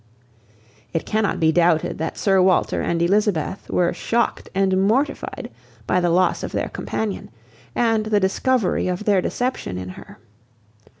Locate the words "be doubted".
1.39-1.99